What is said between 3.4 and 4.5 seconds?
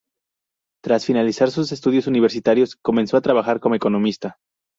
como economista.